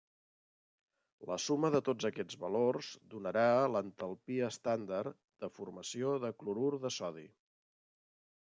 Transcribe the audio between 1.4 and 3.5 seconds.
suma de tots aquests valors donarà